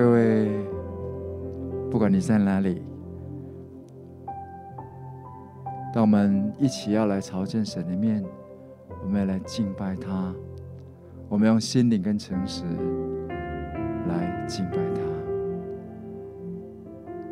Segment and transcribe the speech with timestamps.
[0.00, 0.48] 各位，
[1.90, 2.80] 不管你在哪里，
[5.92, 8.24] 当我们一起要来朝见神的面，
[9.02, 10.32] 我们要来敬拜他，
[11.28, 12.62] 我们用心灵跟诚实
[14.06, 15.00] 来敬拜他，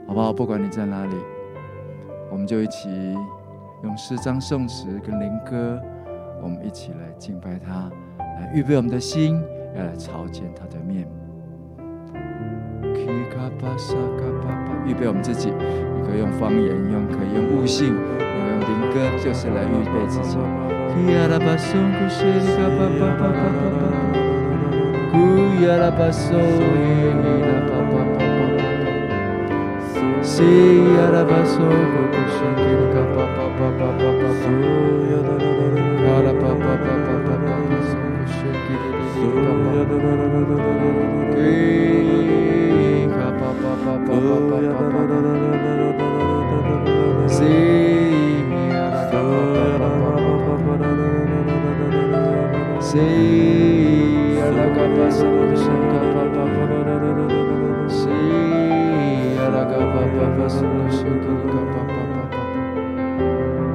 [0.09, 0.33] 好不好？
[0.33, 1.15] 不管你在哪里，
[2.33, 2.89] 我们就一起
[3.85, 5.81] 用诗章、颂词跟灵歌，
[6.43, 7.89] 我们一起来敬拜他，
[8.19, 9.41] 来预备我们的心，
[9.77, 11.09] 要来朝见他的面。
[14.87, 17.95] 预备我们自己，你可以用方言，用可以用悟性，用
[18.49, 20.39] 用灵歌，就是来预备自己。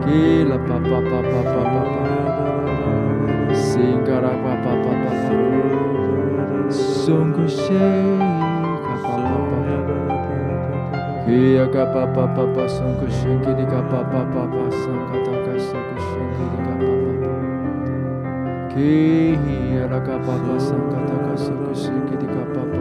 [0.01, 1.83] Kila pa capa pa pa pa pa pa
[3.51, 5.35] Singara pa pa pa pa pa
[6.71, 10.35] Sungu capa pa pa pa capa
[11.27, 15.35] Kia ka pa capa pa pa Sungu capa di ka pa capa pa pa Sangata
[15.43, 17.35] capa sungu shingi di ka pa pa pa
[18.71, 22.80] Kia ra ka pa pa Sangata ka sungu shingi di ka pa cap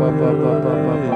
[0.00, 1.09] ba ba ba ba ba ba.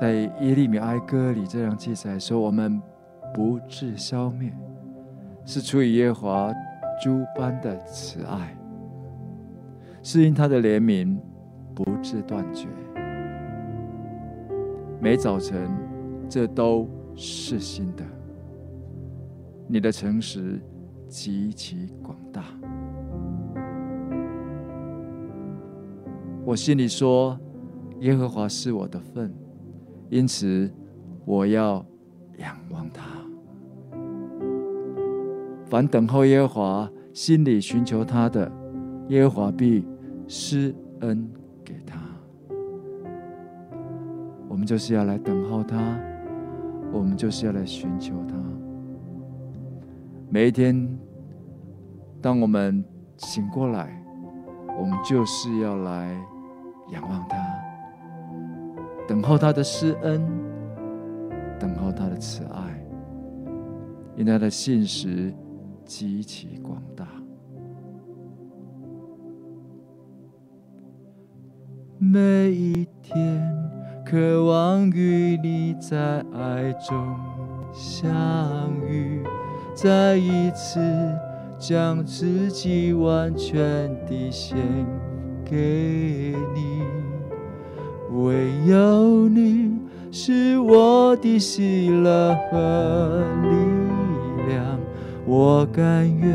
[0.00, 2.80] 在耶利米哀歌里这样记载说：“我们
[3.34, 4.52] 不至消灭，
[5.44, 6.54] 是出于耶和华
[7.02, 8.56] 诸般的慈爱，
[10.00, 11.18] 是因他的怜悯
[11.74, 12.68] 不至断绝。
[15.00, 15.68] 每早晨，
[16.28, 18.04] 这都是新的。
[19.66, 20.60] 你的诚实
[21.08, 22.44] 极其广大。”
[26.46, 27.36] 我心里说
[27.98, 29.34] ：“耶和华是我的份。”
[30.10, 30.70] 因此，
[31.24, 31.84] 我要
[32.38, 33.04] 仰望他。
[35.66, 38.50] 凡等候耶和华、心里寻求他的，
[39.08, 39.86] 耶和华必
[40.26, 41.30] 施恩
[41.62, 41.98] 给他。
[44.48, 45.76] 我们就是要来等候他，
[46.90, 48.34] 我们就是要来寻求他。
[50.30, 50.88] 每一天，
[52.22, 52.82] 当我们
[53.18, 54.02] 醒过来，
[54.78, 56.18] 我们就是要来
[56.92, 57.36] 仰望他。
[59.08, 60.22] 等候他的施恩，
[61.58, 62.86] 等候他的慈爱，
[64.14, 65.34] 因他的信实
[65.82, 67.08] 极其广大。
[71.96, 73.42] 每一天
[74.04, 77.16] 渴望与你在爱中
[77.72, 78.10] 相
[78.86, 79.24] 遇，
[79.74, 80.78] 再一次
[81.58, 84.58] 将自己完全地献
[85.46, 86.97] 给你。
[88.12, 89.78] 唯有你
[90.10, 93.48] 是我的喜乐和力
[94.48, 94.78] 量，
[95.26, 96.34] 我甘愿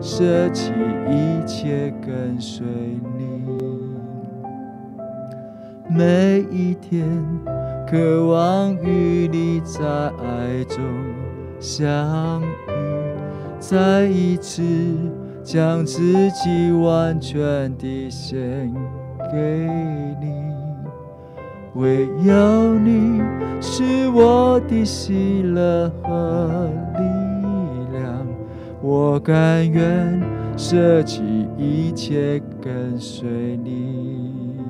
[0.00, 0.72] 舍弃
[1.08, 2.64] 一切跟随
[3.18, 3.42] 你。
[5.90, 7.04] 每一天，
[7.86, 10.78] 渴望与你在爱中
[11.58, 12.46] 相遇，
[13.58, 14.62] 再一次
[15.42, 18.72] 将自己完全地献
[19.30, 19.66] 给
[20.20, 20.51] 你。
[21.74, 23.22] 唯有你
[23.58, 28.26] 是我的喜乐和力量，
[28.82, 30.20] 我甘愿
[30.54, 31.22] 舍弃
[31.56, 34.60] 一切跟随你，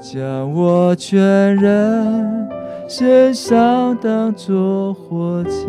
[0.00, 2.48] 将我全人
[2.88, 5.68] 献上当作活祭，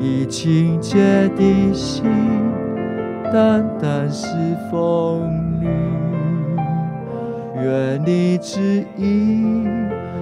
[0.00, 2.04] 以清洁的心
[3.32, 4.26] 单单侍
[4.70, 5.41] 奉。
[7.62, 9.64] 愿你旨意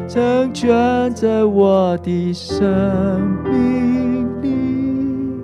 [0.07, 0.69] 成全
[1.15, 5.43] 在我的生命里，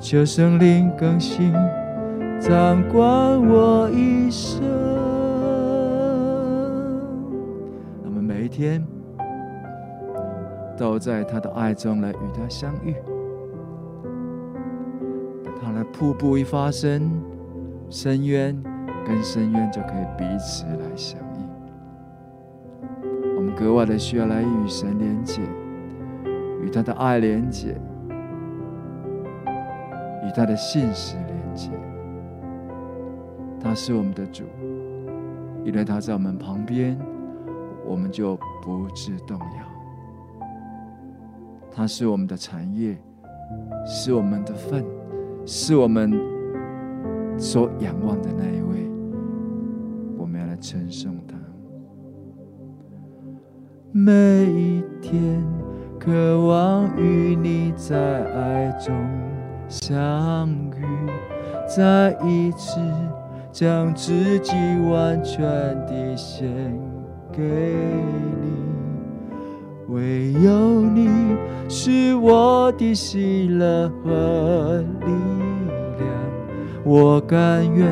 [0.00, 1.52] 求圣灵更新
[2.40, 3.00] 掌管
[3.48, 4.60] 我一生。
[8.04, 8.84] 我们每一天
[10.76, 12.94] 都在他的爱中来与他相遇，
[15.62, 17.08] 他的瀑布一发生，
[17.88, 18.60] 深渊
[19.06, 21.25] 跟深渊就可以彼此来相。
[23.56, 25.40] 格外的需要来与神连接，
[26.62, 27.74] 与他的爱连接，
[30.22, 31.70] 与他的信实连接。
[33.58, 34.44] 他是我们的主，
[35.64, 36.98] 因为他在我们旁边，
[37.86, 40.46] 我们就不致动摇。
[41.70, 42.94] 他是我们的产业，
[43.86, 44.84] 是我们的份，
[45.46, 46.12] 是我们
[47.38, 48.86] 所仰望的那一位。
[50.18, 51.25] 我们要来称颂。
[53.98, 54.12] 每
[54.52, 55.42] 一天，
[55.98, 57.96] 渴望与你在
[58.34, 58.94] 爱中
[59.70, 60.46] 相
[60.78, 60.84] 遇，
[61.66, 62.78] 再一次
[63.50, 64.52] 将自己
[64.90, 65.40] 完全
[65.86, 66.46] 地献
[67.32, 67.42] 给
[68.42, 68.50] 你。
[69.88, 71.08] 唯有你
[71.66, 75.06] 是我的喜乐和力
[75.96, 76.06] 量，
[76.84, 77.90] 我甘愿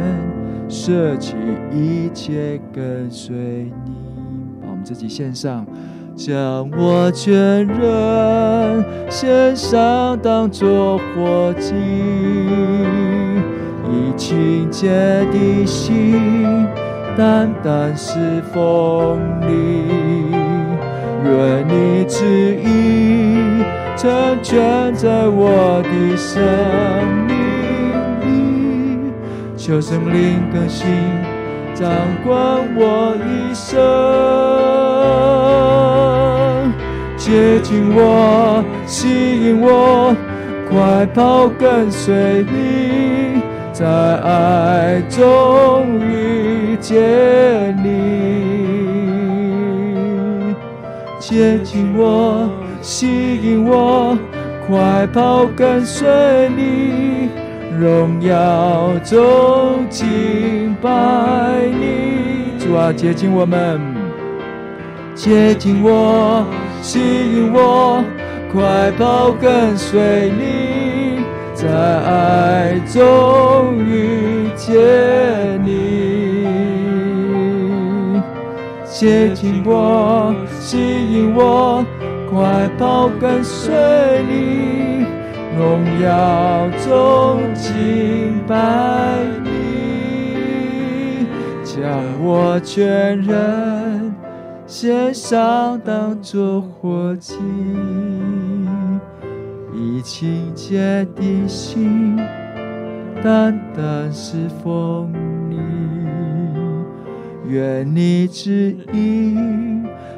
[0.68, 1.34] 舍弃
[1.72, 3.94] 一切跟随你。
[4.60, 5.66] 把我们自己献上。
[6.16, 11.74] 将我全人献上，当作活祭，
[13.90, 14.88] 以清洁
[15.32, 16.66] 的心，
[17.16, 20.34] 单单是奉你。
[21.24, 23.64] 愿你旨意
[23.96, 26.42] 成全在我的生
[27.26, 27.34] 命
[28.20, 29.12] 里，
[29.56, 30.86] 求圣灵更新
[31.74, 31.90] 掌
[32.24, 32.36] 管
[32.76, 34.73] 我一生。
[37.24, 40.14] 接近我，吸引我，
[40.68, 43.40] 快跑跟随你，
[43.72, 47.88] 在爱中遇见你。
[51.18, 52.46] 接近我，
[52.82, 54.18] 吸引我，
[54.68, 56.06] 快跑跟随
[56.54, 57.30] 你，
[57.80, 60.90] 荣耀中敬拜
[61.72, 62.58] 你。
[62.58, 63.80] 主啊，接近我们，
[65.14, 66.44] 接近我。
[66.84, 68.04] 吸引我，
[68.52, 71.24] 快跑跟随你，
[71.54, 74.78] 在爱中遇见
[75.64, 75.72] 你。
[78.84, 81.82] 接近我，吸引我，
[82.30, 83.74] 快跑跟随
[84.28, 85.06] 你，
[85.58, 88.54] 荣耀中敬拜
[89.42, 91.26] 你，
[91.64, 91.82] 将
[92.22, 94.14] 我全人。
[94.76, 97.36] 献上当作火祭，
[99.72, 102.16] 以清洁的心，
[103.22, 105.12] 单单是奉
[105.48, 105.60] 你。
[107.46, 109.36] 愿你旨意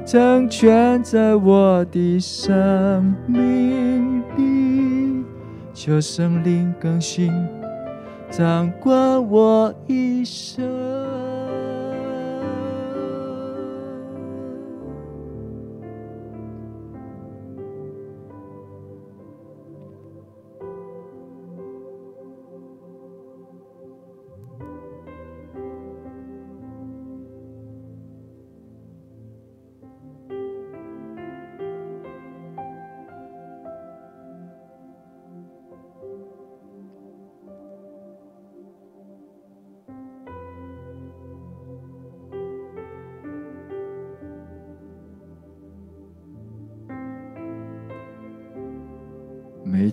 [0.07, 5.23] 成全在我的生命里，
[5.75, 7.31] 求圣灵更新
[8.31, 10.96] 掌管我一生。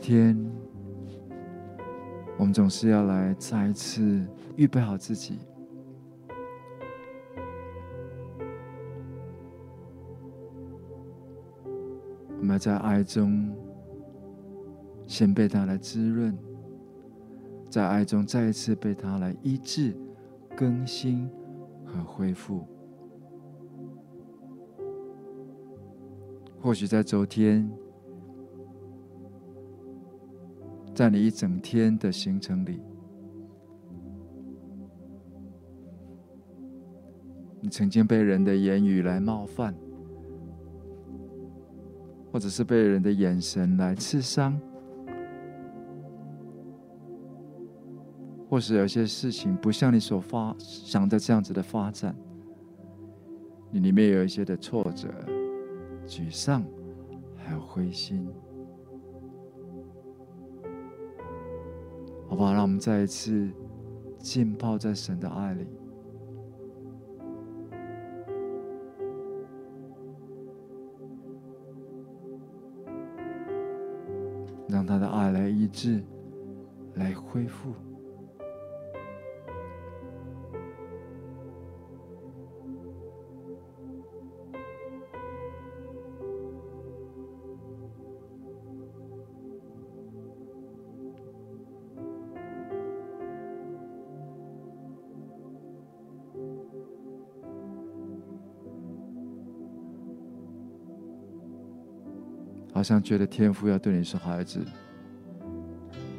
[0.03, 0.37] 天，
[2.37, 5.39] 我们总是要来再一次预备好自己。
[12.37, 13.49] 我们要在爱中，
[15.07, 16.37] 先被他来滋润，
[17.69, 19.95] 在爱中再一次被他来医治、
[20.53, 21.29] 更新
[21.85, 22.67] 和恢复。
[26.59, 27.71] 或许在昨天，
[30.93, 32.79] 在你一整天的行程里，
[37.59, 39.73] 你曾经被人的言语来冒犯，
[42.31, 44.59] 或者是被人的眼神来刺伤，
[48.47, 52.15] 或是有些事情不像你所发想的这样子的发展，
[53.71, 55.09] 你里面有一些的挫折、
[56.05, 56.63] 沮丧，
[57.35, 58.29] 还有灰心。
[62.33, 62.51] 好吧？
[62.51, 63.47] 让我们再一次
[64.17, 65.67] 浸泡在神的爱里，
[74.67, 76.03] 让他的爱来医治，
[76.95, 77.71] 来恢复。
[102.83, 104.59] 好像觉得天父要对你说：“孩子，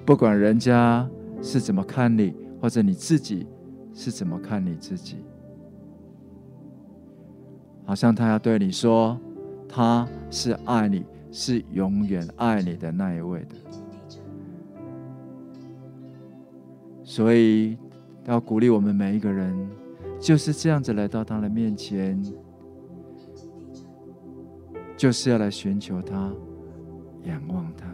[0.07, 1.07] 不管人家
[1.43, 3.47] 是怎么看你，或者你自己
[3.93, 5.19] 是怎么看你自己，
[7.85, 9.21] 好像他要对你说，
[9.69, 13.57] 他是爱你，是永远爱你的那一位的。
[17.03, 17.77] 所以
[18.25, 19.55] 要鼓励我们每一个人，
[20.19, 22.19] 就是这样子来到他的面前，
[24.97, 26.33] 就是要来寻求他。”
[27.25, 27.94] 仰望他。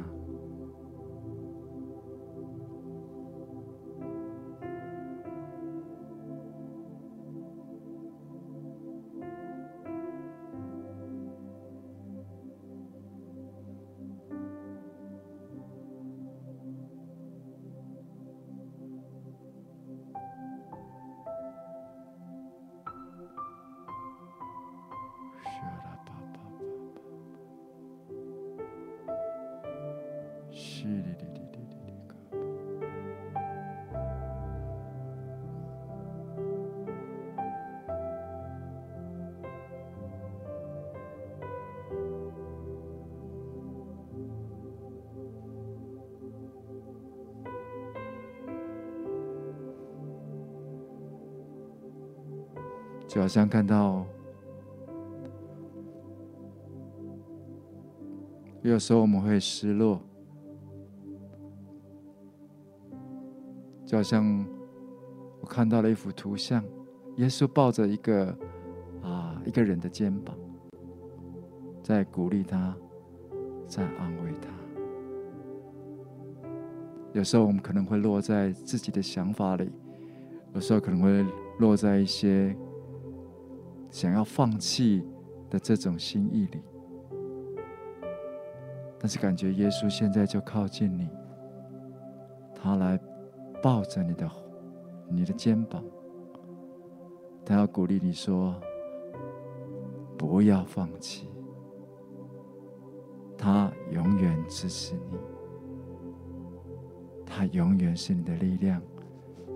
[53.10, 54.06] 就好像看到，
[58.62, 60.00] 有时候我们会失落，
[63.84, 64.46] 就好像
[65.40, 66.62] 我看到了一幅图像，
[67.16, 68.26] 耶稣抱着一个
[69.02, 70.32] 啊一个人的肩膀，
[71.82, 72.76] 在鼓励他，
[73.66, 74.48] 在安慰他。
[77.12, 79.68] 有时候我们可能会落在自己的想法里，
[80.54, 81.26] 有时候可能会
[81.58, 82.56] 落在一些。
[83.90, 85.04] 想要放弃
[85.50, 86.62] 的这种心意里，
[88.98, 91.08] 但是感觉耶稣现在就靠近你，
[92.54, 92.98] 他来
[93.62, 94.30] 抱着你的
[95.08, 95.84] 你的肩膀，
[97.44, 98.54] 他要鼓励你说
[100.16, 101.28] ：“不要放弃，
[103.36, 105.18] 他永远支持你，
[107.26, 108.80] 他永远是你的力量，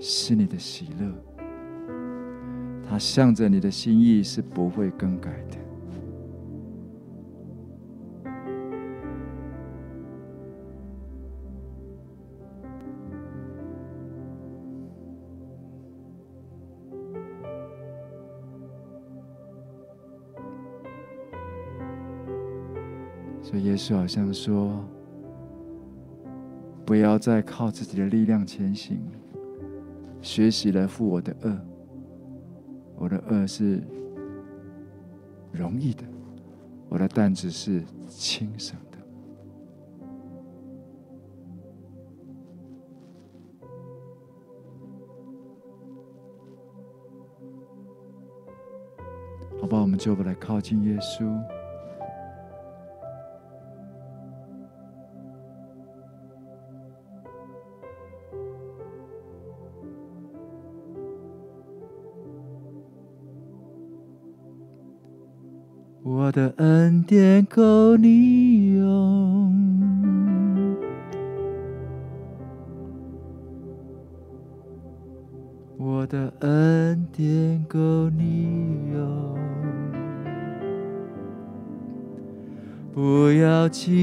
[0.01, 1.15] 是你的喜乐。”
[2.95, 5.59] 他向着你的心意是不会更改的，
[23.43, 24.85] 所以耶稣好像说
[26.87, 29.01] ：“不要再靠自己的力量前行，
[30.23, 31.59] 学习来负我的轭。”
[32.97, 33.83] 我的轭是
[35.53, 36.05] 容易的，
[36.89, 38.99] 我的担子是轻省的。
[49.61, 51.25] 好吧，我们就来靠近耶稣，
[66.35, 69.55] 的恩典够你用，
[75.79, 79.39] 我的恩典够你用，
[82.93, 83.95] 不要轻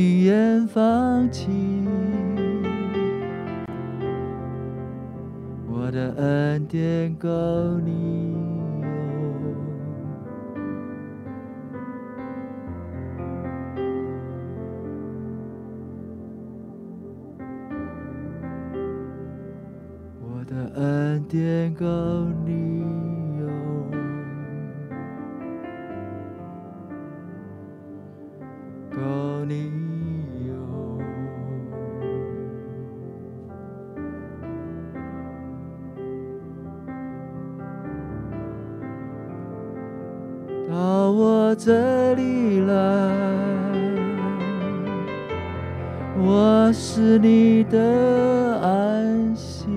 [46.24, 49.68] 我是你的安息。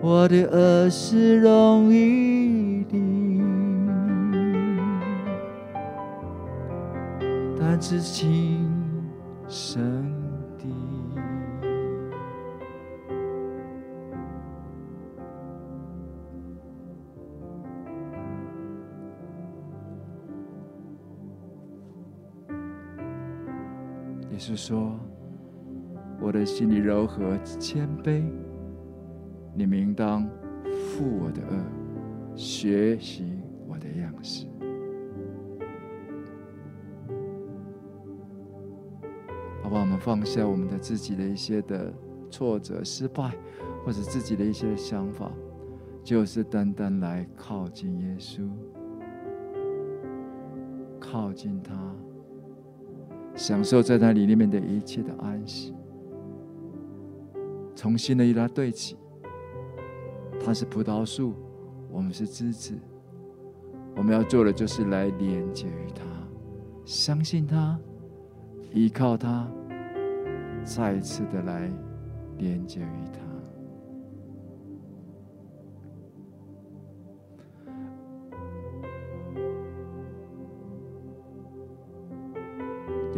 [0.00, 2.98] 我的恶是容易的，
[7.58, 8.70] 但是情
[9.48, 10.03] 深
[24.46, 24.92] 是说，
[26.20, 28.22] 我的心里柔和谦卑。
[29.54, 30.28] 你们应当
[30.70, 31.64] 负我的恶，
[32.36, 34.46] 学习我的样式。
[39.62, 41.90] 好吧，我们放下我们的自己的一些的
[42.30, 43.32] 挫折、失败，
[43.82, 45.32] 或者自己的一些想法，
[46.02, 48.46] 就是单单来靠近耶稣，
[51.00, 51.72] 靠近他，
[53.34, 55.74] 享受在他里面的一切的安息，
[57.74, 58.96] 重新的与他对齐。
[60.44, 61.34] 他是葡萄树，
[61.90, 62.74] 我们是枝子。
[63.96, 66.02] 我们要做的就是来连接于他，
[66.84, 67.78] 相信他，
[68.72, 69.48] 依靠他，
[70.64, 71.70] 再一次的来
[72.38, 73.23] 连接于他。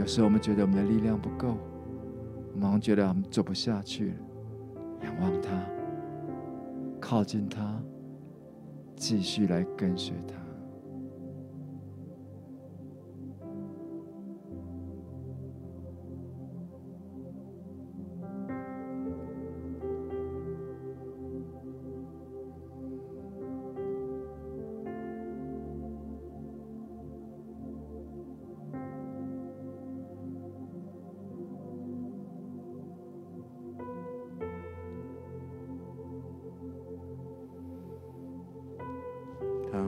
[0.07, 1.57] 有时候我们觉得我们的力量不够，
[2.55, 4.15] 我们觉得我们走不下去了，
[5.03, 5.51] 仰望他。
[7.01, 7.83] 靠近他，
[8.95, 10.46] 继续来跟随他。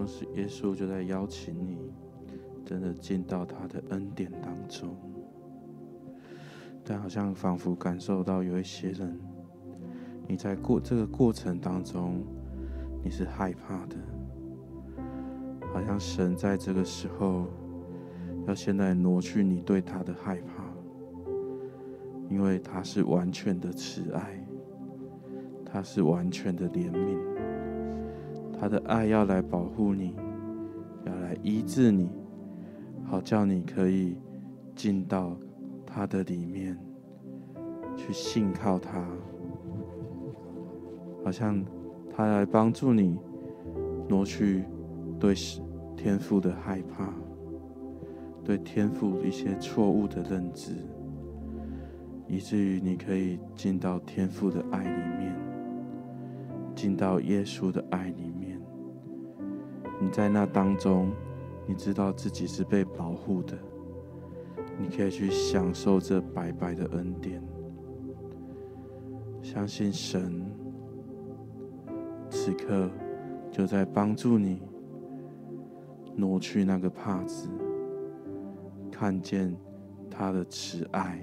[0.08, 1.92] 是耶稣就在邀请你，
[2.64, 4.96] 真的进到他的恩典当中。
[6.82, 9.20] 但好像仿佛感受到有一些人，
[10.26, 12.24] 你在过这个过程当中，
[13.04, 13.96] 你是害怕的。
[15.72, 17.44] 好像神在这个时候，
[18.46, 20.64] 要现在挪去你对他的害怕，
[22.30, 24.42] 因为他是完全的慈爱，
[25.66, 27.18] 他是完全的怜悯，
[28.60, 30.14] 他的爱要来保护你。
[31.06, 32.10] 要来医治你，
[33.04, 34.16] 好叫你可以
[34.74, 35.34] 进到
[35.86, 36.76] 他的里面
[37.96, 39.06] 去信靠他，
[41.24, 41.64] 好像
[42.14, 43.16] 他来帮助你
[44.08, 44.64] 挪去
[45.18, 45.34] 对
[45.96, 47.10] 天赋的害怕，
[48.44, 50.72] 对天赋一些错误的认知，
[52.26, 55.34] 以至于你可以进到天赋的爱里面，
[56.74, 58.37] 进到耶稣的爱里面。
[60.10, 61.10] 在那当中，
[61.66, 63.58] 你知道自己是被保护的，
[64.78, 67.42] 你可以去享受这白白的恩典。
[69.42, 70.44] 相信神
[72.28, 72.90] 此刻
[73.50, 74.60] 就在帮助你
[76.14, 77.48] 挪去那个帕子，
[78.90, 79.56] 看见
[80.10, 81.20] 他的慈爱，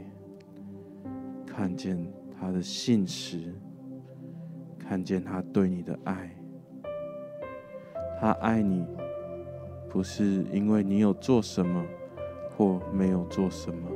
[1.45, 1.97] 看见
[2.39, 3.53] 他的信实，
[4.79, 6.35] 看见他对你的爱。
[8.25, 8.83] 他爱你，
[9.87, 11.85] 不是因为你有做什么
[12.49, 13.87] 或没有做什么，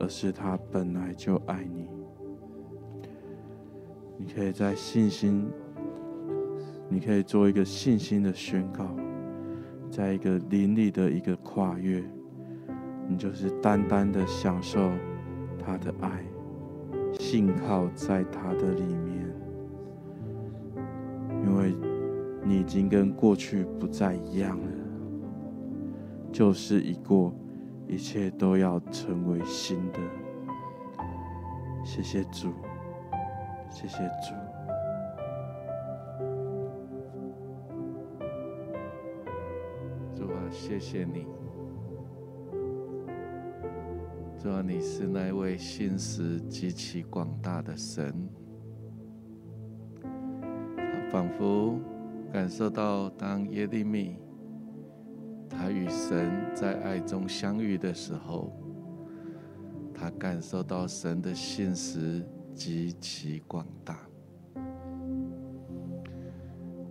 [0.00, 1.88] 而是他本来就爱你。
[4.16, 5.48] 你可以在信心
[6.88, 8.84] 你可以做一个信心的宣告，
[9.92, 12.02] 在一个灵里的一个跨越，
[13.06, 14.90] 你就是单单的享受
[15.56, 16.24] 他的爱，
[17.12, 19.32] 信靠在他的里面，
[21.44, 21.72] 因为
[22.50, 24.66] 你已经跟过去不再一样了，
[26.32, 27.32] 旧事已过，
[27.86, 30.00] 一切都要成为新的。
[31.84, 32.48] 谢谢主，
[33.70, 34.34] 谢谢主。
[40.12, 41.28] 主啊谢谢你，
[44.36, 48.12] 主啊，你是那位信实极其广大的神，
[51.12, 51.78] 仿佛
[52.32, 54.16] 感受到，当耶利米
[55.48, 58.52] 他与神在爱中相遇的时候，
[59.92, 63.98] 他感受到神的信实极其广大。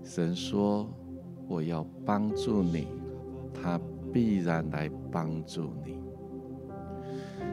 [0.04, 0.89] 神说
[1.47, 2.88] ：“我要帮助你。”
[3.54, 3.80] 他
[4.12, 5.97] 必然来帮助你。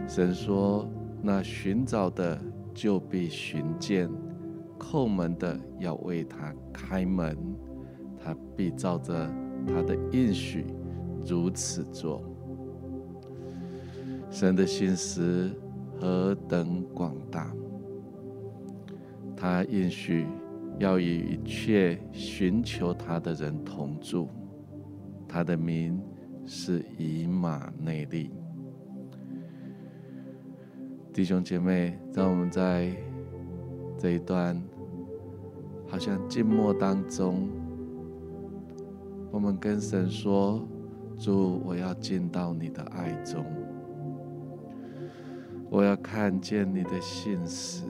[0.08, 0.88] 神说
[1.22, 2.40] ：“那寻找的
[2.74, 4.08] 就必寻见，
[4.78, 7.36] 叩门的要为他开门，
[8.26, 9.30] 他必照着
[9.68, 10.66] 他的应许
[11.24, 12.20] 如此做。”
[14.28, 15.52] 神的心思
[16.00, 17.54] 何等广大！
[19.36, 20.26] 他应许
[20.78, 24.28] 要与一切寻求他的人同住。
[25.28, 26.00] 他的名
[26.44, 28.30] 是以马内利。
[31.12, 32.94] 弟兄姐妹，让我们在
[33.98, 34.60] 这一段
[35.86, 37.48] 好像静默当中，
[39.36, 40.66] 我们跟神说
[41.20, 43.44] ：“主，我要进到你的爱中，
[45.68, 47.84] 我要看见你的信实，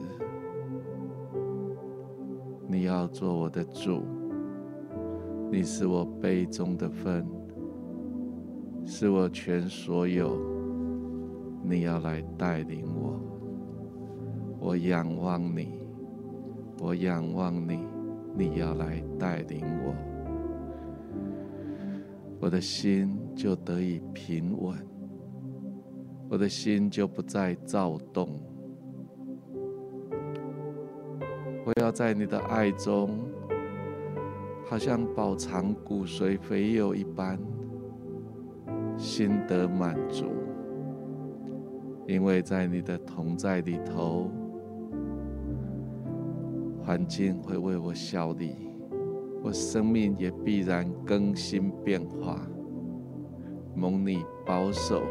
[2.67, 4.03] 你要做我的主。”
[5.49, 7.25] 你是我杯中的分，
[8.83, 10.37] 是我全所有。
[11.63, 13.21] 你要来带领我，
[14.59, 15.79] 我仰望你，
[16.81, 17.87] 我仰望你。
[18.35, 19.95] 你要来带领我，
[22.39, 24.75] 我的心就得以平稳，
[26.29, 28.39] 我的心就不再躁动。
[31.65, 33.19] 我要在你的爱中。
[34.69, 37.39] 好像饱尝骨髓肥油一般，
[38.97, 40.25] 心得满足，
[42.05, 44.29] 因为在你的同在里头，
[46.83, 48.66] 环境会为我效力，
[49.47, 52.45] 我生命也必然更新变化。
[53.73, 55.01] 蒙你保守，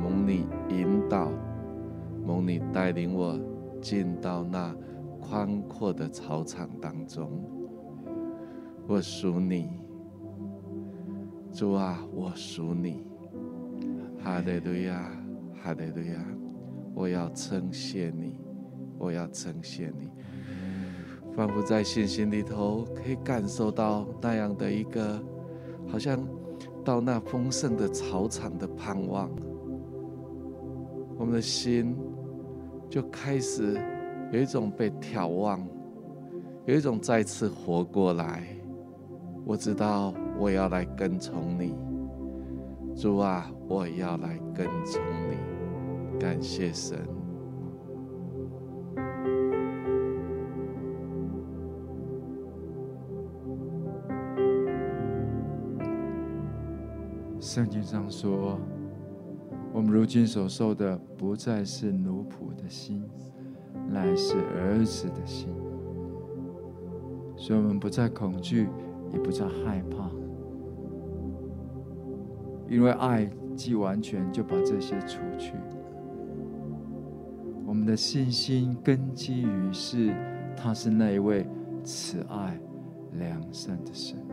[0.00, 1.32] 蒙你引导，
[2.24, 3.36] 蒙你带领我
[3.80, 4.72] 进到那
[5.20, 7.28] 宽阔的草场当中。
[8.86, 9.68] 我属你，
[11.52, 13.04] 主啊，我属你，
[14.22, 15.10] 哈利路亚，
[15.60, 16.24] 哈利路亚！
[16.94, 18.38] 我要称谢你，
[18.98, 20.08] 我要称谢你，
[21.36, 25.20] 仿佛在信心里头可以感受到那样的一个，
[25.88, 26.18] 好像
[26.84, 29.28] 到那丰盛的草场的盼望，
[31.18, 31.96] 我们的心
[32.88, 33.80] 就开始
[34.30, 35.66] 有一种被眺望，
[36.66, 38.46] 有一种再次活过来。
[39.44, 41.74] 我知道我要来跟从你，
[42.94, 47.23] 主啊，我要来跟从你，感谢神。
[57.54, 58.58] 圣经上说，
[59.72, 63.04] 我们如今所受的不再是奴仆的心，
[63.88, 65.54] 乃是儿子的心，
[67.36, 68.68] 所以我们不再恐惧。
[69.12, 70.10] 也不再害怕，
[72.68, 75.52] 因为爱既完全，就把这些除去。
[77.64, 80.12] 我们的信心根基于是，
[80.56, 81.46] 他是那一位
[81.84, 82.58] 慈爱
[83.12, 84.23] 良善的神。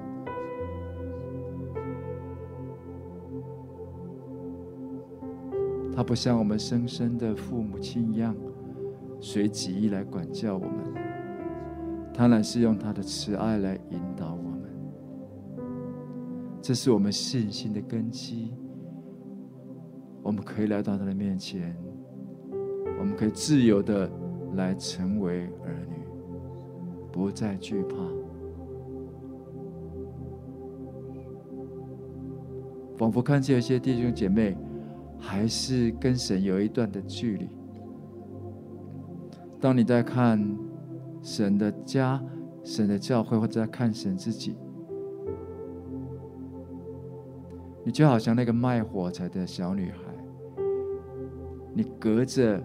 [6.02, 8.36] 他不像我们生身的父母亲一样，
[9.20, 10.72] 随己意来管教我们，
[12.12, 14.64] 他乃是用他的慈爱来引导我们。
[16.60, 18.52] 这是我们信心的根基，
[20.24, 21.78] 我们可以来到他的面前，
[22.98, 24.10] 我们可以自由的
[24.56, 25.98] 来成为儿女，
[27.12, 27.96] 不再惧怕。
[32.98, 34.58] 仿佛看见一些弟兄姐妹
[35.22, 37.48] 还是跟神有一段的距离。
[39.62, 40.44] 当你在看
[41.22, 42.22] 神的家
[42.64, 44.58] 神的教会，或者在看神自己，
[47.86, 50.00] 你就好像那个卖火柴的小女孩，
[51.76, 52.62] 你隔着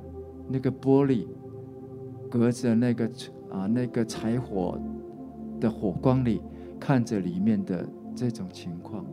[0.49, 1.27] 那个玻璃，
[2.31, 3.11] 隔着那个
[3.51, 4.81] 啊那个柴火
[5.61, 6.41] 的火光里，
[6.81, 9.05] 看着里面的这种情况，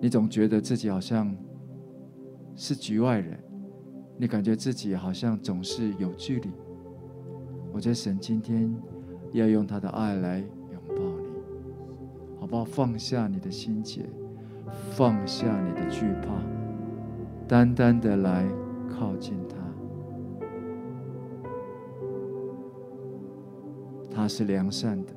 [0.00, 1.34] 你总觉得自己好像
[2.60, 3.38] 是局外人，
[4.16, 6.50] 你感觉自己好像总是有距离。
[7.72, 8.74] 我觉得神今天
[9.30, 11.28] 要用他的爱来拥抱你，
[12.40, 12.64] 好不好？
[12.64, 14.04] 放下你的心结，
[14.90, 16.34] 放下你的惧怕，
[17.46, 18.44] 单单的来
[18.90, 19.56] 靠近他。
[24.10, 25.12] 他是良善的，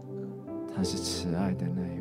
[0.75, 2.00] 他是慈爱的那一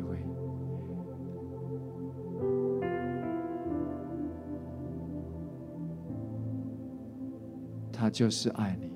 [8.01, 8.91] 他就是爱你。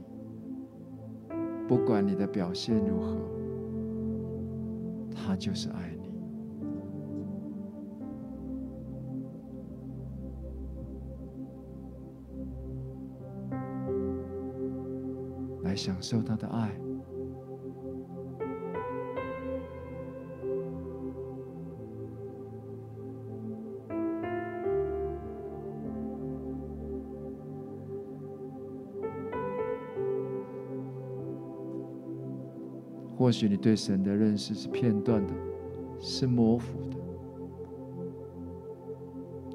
[1.67, 3.15] 不管你的表现如何，
[5.13, 6.09] 他就是爱你。
[15.61, 16.71] 来享受他的爱。
[33.25, 35.33] 或许你对神的认识是片段的，
[35.99, 36.97] 是模糊的，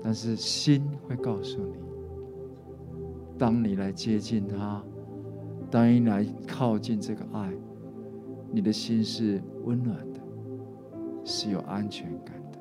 [0.02, 1.74] 但是心会告诉你：
[3.38, 4.82] 当你来接近他，
[5.70, 7.52] 当你来靠近这个爱，
[8.50, 10.20] 你的心是温暖的，
[11.24, 12.58] 是有安全感的。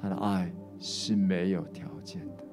[0.00, 0.48] 他的爱
[0.78, 2.49] 是没有条件的。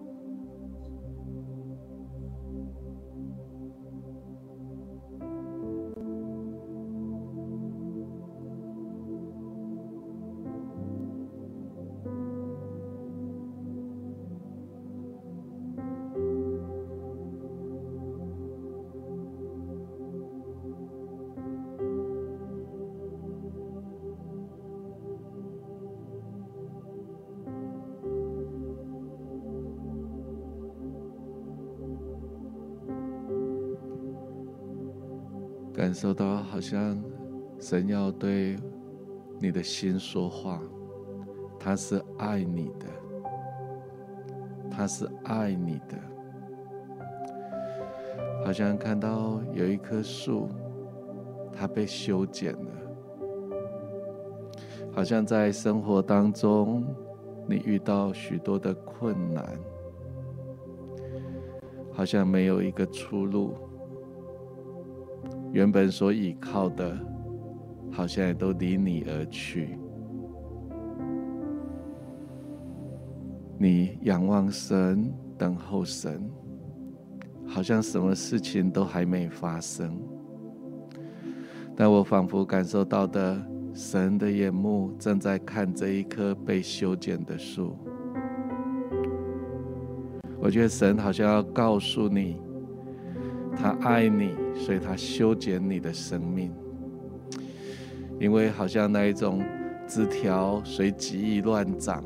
[35.87, 37.01] 感受到好像
[37.61, 38.57] 神要对
[39.39, 40.61] 你的心说话，
[41.57, 42.85] 他是爱你的，
[44.69, 45.97] 他是爱你的。
[48.43, 50.49] 好像看到有一棵树，
[51.53, 52.71] 它被修剪了。
[54.91, 56.83] 好像在生活当中，
[57.47, 59.57] 你遇到许多的困难，
[61.93, 63.53] 好像没有一个出路。
[65.51, 66.97] 原本所倚靠的，
[67.91, 69.77] 好像也都离你而去。
[73.57, 76.29] 你仰望神，等候神，
[77.47, 79.99] 好像什么事情都还没发生。
[81.75, 83.41] 但我仿佛感受到的，
[83.73, 87.75] 神的眼目正在看这一棵被修剪的树。
[90.39, 92.39] 我觉得神好像要告诉你。
[93.59, 96.53] 他爱你，所以他修剪你的生命。
[98.19, 99.43] 因为好像那一种
[99.85, 102.03] 枝条随己意乱长，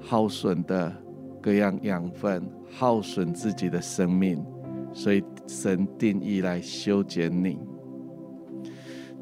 [0.00, 0.92] 耗损的
[1.40, 4.44] 各样养分，耗损自己的生命，
[4.92, 7.58] 所以神定义来修剪你。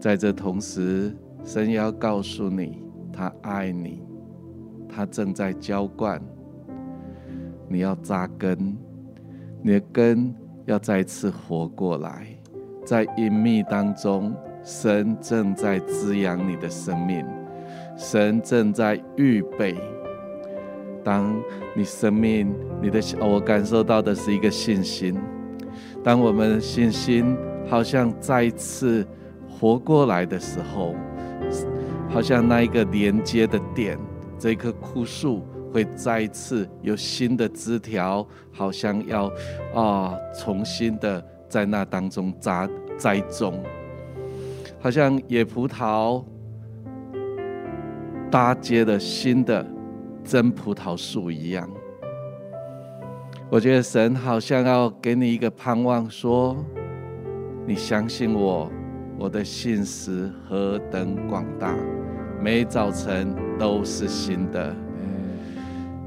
[0.01, 2.83] 在这同时，神也要告诉你，
[3.13, 4.03] 他爱你，
[4.89, 6.21] 他正在浇灌，
[7.69, 8.77] 你要扎根，
[9.63, 10.35] 你的根。
[10.67, 12.27] 要再次活过来，
[12.85, 17.27] 在隐秘当中，神正在滋养你的生命，
[17.97, 19.77] 神正在预备。
[21.05, 21.35] 当
[21.75, 25.21] 你生命，你的我感受到的是一个信心。
[26.05, 27.37] 当我们信心
[27.69, 29.05] 好像再次
[29.49, 30.95] 活过来的时候，
[32.09, 33.99] 好像那一个连接的点，
[34.39, 35.43] 这棵枯树。
[35.73, 39.33] 会再一次有新的枝条，好像要
[39.75, 43.63] 啊重新的在那当中扎栽种，
[44.79, 46.23] 好像野葡萄
[48.31, 49.67] 搭接了新的
[50.23, 51.69] 真葡萄树一样。
[53.51, 56.57] 我觉得神好像要给你一个盼望，说
[57.67, 58.71] 你相信我，
[59.19, 61.77] 我的信实何等广大，
[62.43, 64.75] 每早晨都是新的。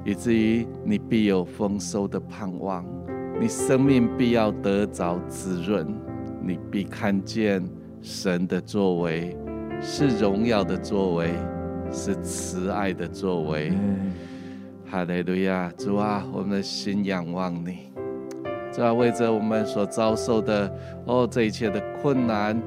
[0.05, 2.85] 以至于你必有丰收的盼望，
[3.41, 5.85] 你生命必要得着滋润，
[6.43, 7.67] 你必看见
[8.01, 9.35] 神的作为
[9.81, 11.31] 是荣耀的作为，
[11.91, 13.73] 是慈爱的作为。
[14.85, 17.91] 哈利路亚，主啊，我们的心仰望你，
[18.71, 20.71] 主啊，为着我们所遭受的
[21.07, 22.61] 哦这一切的困难，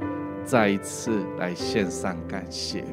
[0.45, 2.85] 再一次来献上感谢。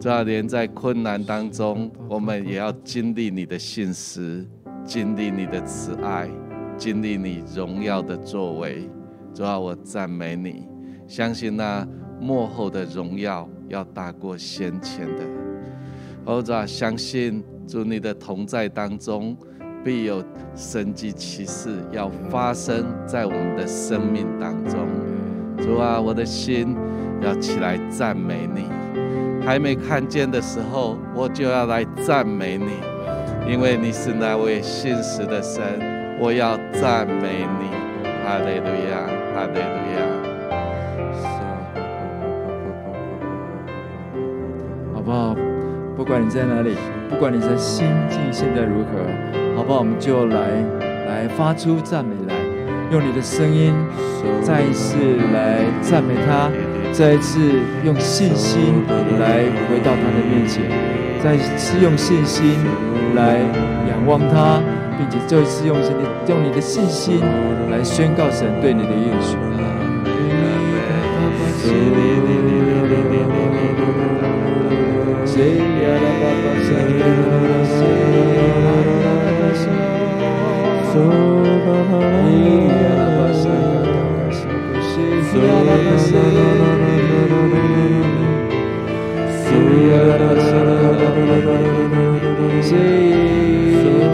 [0.00, 4.46] 主啊，连在困难当中，我们也要经历你的信实，
[4.84, 6.30] 经历你的慈爱，
[6.76, 8.88] 经历你荣耀的作为。
[9.34, 10.68] 主啊，我赞美你，
[11.08, 11.84] 相信那
[12.20, 15.24] 末后的荣耀要大过先前的。
[16.26, 19.36] 哦，主啊，相信主你的同在当中，
[19.82, 24.86] 必有神迹奇事要发生在我们的生命当中。
[25.58, 26.76] 主啊，我的心
[27.20, 28.62] 要起来赞美你。
[29.48, 32.66] 还没看见的时候，我就要来赞美你，
[33.50, 35.62] 因为你是那位信实的神。
[36.20, 37.70] 我要赞美你，
[38.22, 39.98] 哈利路亚，哈利路亚。
[44.92, 45.34] 好不好？
[45.96, 46.76] 不管你在哪里，
[47.08, 48.98] 不管你的心境现在如何，
[49.56, 49.78] 好不好？
[49.78, 50.36] 我们就来
[51.06, 52.34] 来发出赞美来，
[52.92, 53.72] 用你的声音
[54.42, 54.98] 再一次
[55.32, 56.50] 来赞美他。
[56.92, 57.38] 再一次
[57.84, 58.84] 用信心
[59.20, 60.64] 来回到他的面前，
[61.22, 62.56] 再一次用信心
[63.14, 63.38] 来
[63.88, 64.60] 仰望他，
[64.98, 65.92] 并且再一次用心
[66.26, 67.20] 用你的信心
[67.70, 69.36] 来宣告神对你的应许。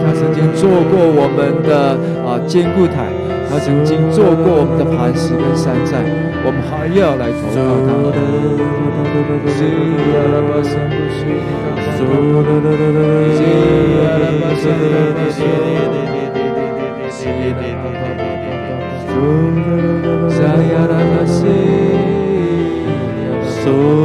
[0.03, 3.11] 他曾经做过我们的啊坚固台，
[3.49, 6.03] 他曾经做过我们的磐石跟山寨，
[6.45, 7.47] 我们还要来投
[7.85, 8.17] 靠他。
[23.65, 23.95] 就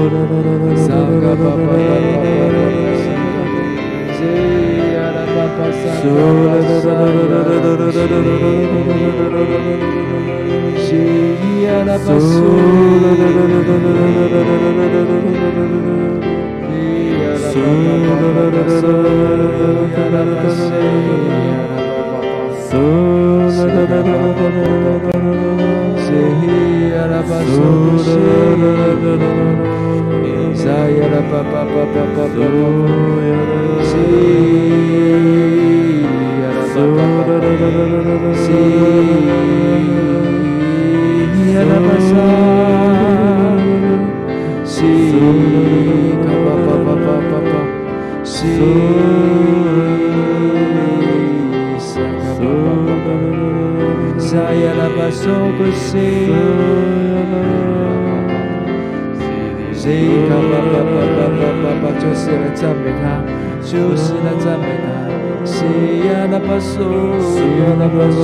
[48.41, 49.40] 是
[62.37, 63.05] 来赞美他，
[63.65, 64.87] 就是来赞美他。
[65.45, 65.65] 西
[66.07, 66.79] 呀那巴苏，
[67.21, 68.21] 西呀那巴苏，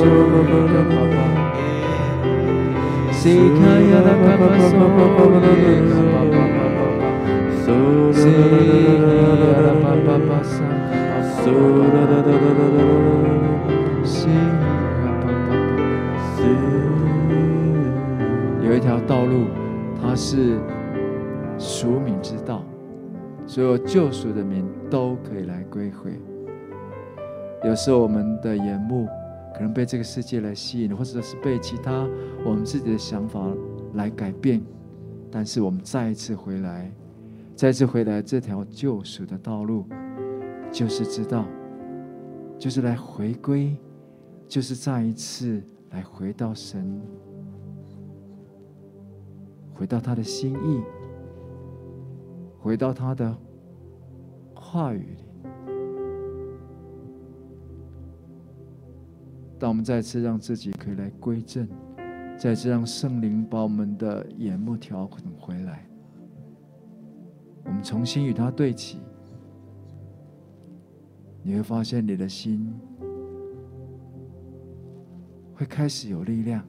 [0.71, 1.17] 卡巴巴。
[3.11, 3.25] 西
[3.59, 5.27] 卡呀那卡巴苏，卡巴巴
[6.31, 6.79] 巴巴巴。
[8.13, 8.95] 西呀
[20.17, 20.59] 是
[21.59, 22.65] 赎民之道。
[23.47, 26.19] 所有救赎的民都可以来归回。
[27.65, 29.07] 有时候我们的眼目
[29.55, 32.09] 可能被这个世界来吸引，或者是被其他
[32.45, 33.41] 我们自己的想法
[33.95, 34.61] 来改变。
[35.31, 36.91] 但是我们再一次回来，
[37.55, 39.85] 再次回来，这条救赎的道路，
[40.73, 41.45] 就是知道，
[42.59, 43.77] 就是来回归，
[44.49, 47.01] 就是再一次来回到神，
[49.77, 50.81] 回到他的心意，
[52.59, 53.37] 回到他的。
[54.69, 55.25] 话语里，
[59.61, 61.69] 当我们再次让自己可以来归正，
[62.37, 65.87] 再次让圣灵把我们的眼目调整回来，
[67.65, 68.99] 我们重新与他对齐，
[71.43, 72.75] 你会发现你的心
[75.55, 76.63] 会开始有力量，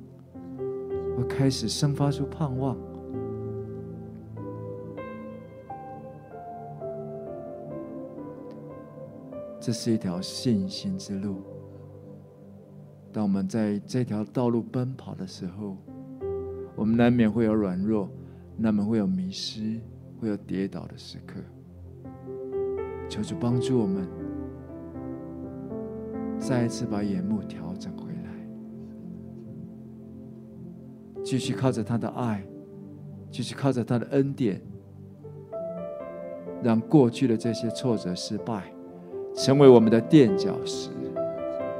[1.17, 2.77] 会开始生发出盼望。
[9.67, 11.41] 这是一条信心之路。
[13.11, 15.75] 当我们在这条道路奔跑的时候，
[16.73, 18.09] 我们难免会有软弱，
[18.55, 19.81] 难免会有迷失，
[20.21, 21.41] 会有跌倒的时刻。
[23.09, 24.07] 求主帮助我们，
[26.39, 28.47] 再一次把眼目调整回来，
[31.25, 32.41] 继续靠着他的爱，
[33.29, 34.61] 继续靠着他的恩典，
[36.63, 38.71] 让过去的这些挫折、失败，
[39.37, 40.89] 成为我们的垫脚石。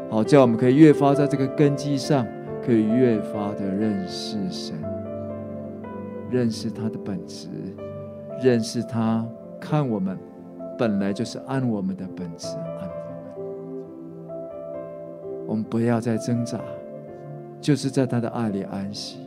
[0.09, 2.25] 好，叫我们可以越发在这个根基上，
[2.63, 4.75] 可以越发的认识神，
[6.29, 7.49] 认识他的本质，
[8.41, 9.27] 认识他
[9.59, 10.17] 看我们。
[10.77, 12.49] 本来就是按我们的本质
[12.79, 14.27] 按我们，
[15.47, 16.59] 我们不要再挣扎，
[17.59, 19.17] 就是在他的爱里安息。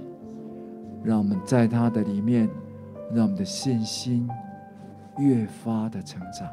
[1.02, 2.48] 让我们在他的里面，
[3.12, 4.28] 让我们的信心
[5.18, 6.46] 越发的成长。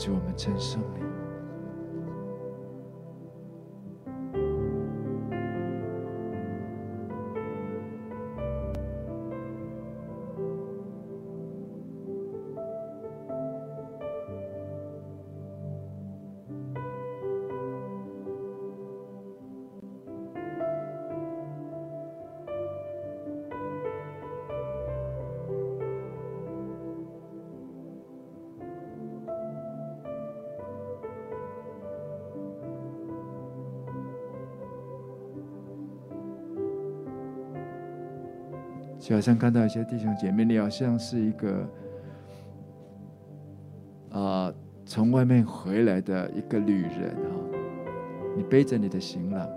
[0.00, 1.19] 求我们战胜你。
[39.10, 41.68] 就好像看到一些弟兄姐妹，你好像是一个
[44.10, 44.54] 啊、
[44.86, 47.34] 从外面回来的一个旅人啊，
[48.36, 49.48] 你背着你的行囊，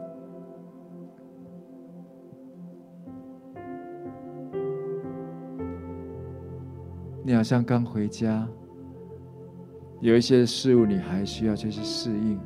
[7.24, 8.48] 你好像刚回家，
[10.02, 12.40] 有一些事物你还需要去适应。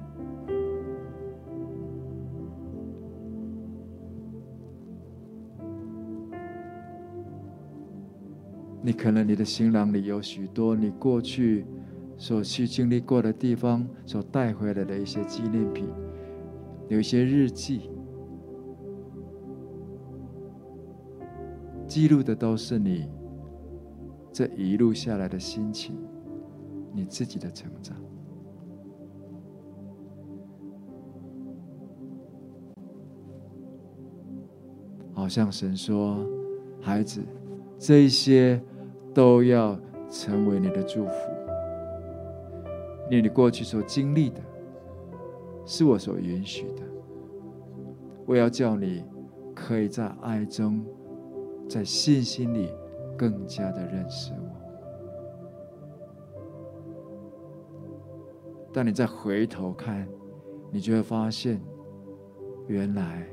[8.97, 11.65] 可能你的行囊里有许多你过去
[12.17, 15.87] 所去经历过的地方所带回来的一些纪念品，
[16.89, 17.91] 有一些日记，
[21.87, 23.07] 记录的都是你
[24.33, 25.95] 这一路下来的心情，
[26.91, 27.95] 你自己的成长。
[35.13, 36.25] 好像神说，
[36.81, 37.21] 孩子，
[37.77, 38.59] 这些。
[39.17, 39.75] 都要
[40.11, 41.11] 成为你的祝福，
[43.09, 44.39] 因为你过去所经历的，
[45.65, 46.83] 是我所允许的。
[48.27, 49.03] 我要叫你
[49.55, 50.85] 可以在爱中，
[51.67, 52.69] 在信心里
[53.17, 54.37] 更加的认识我。
[58.71, 60.07] 当你再回头看，
[60.69, 61.59] 你就会发现，
[62.67, 63.25] 原来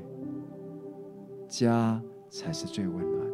[1.47, 3.24] 家才是最温暖。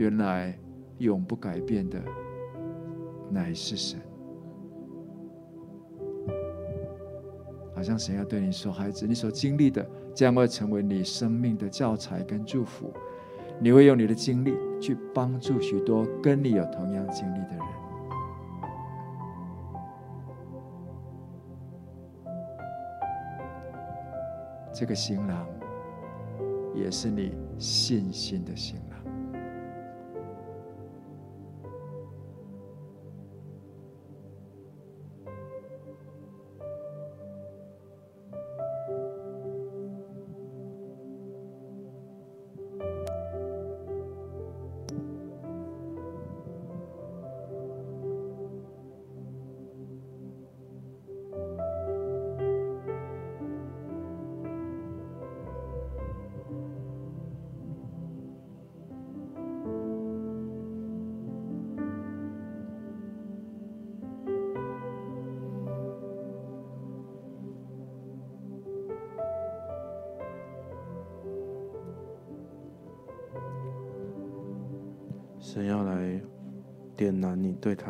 [0.00, 0.58] 原来
[0.96, 2.00] 永不改变的
[3.28, 4.00] 乃是神，
[7.74, 12.90] 好像神要对你说：“孩子，你所经历的将会成为你生命的教材跟祝福。
[13.58, 17.66] 你会用你的经历去帮助许多跟你有同样经历的人。
[24.72, 25.46] 这个行囊
[26.74, 28.86] 也是你信心的行囊。”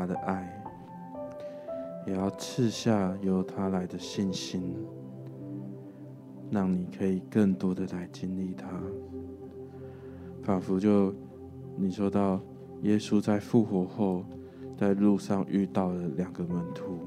[0.00, 0.64] 他的爱，
[2.06, 4.74] 也要赐下由他来的信心，
[6.50, 8.66] 让你可以更多的来经历他。
[10.42, 11.14] 仿佛就
[11.76, 12.40] 你说到
[12.80, 14.24] 耶稣在复活后，
[14.74, 17.00] 在路上遇到了两个门徒，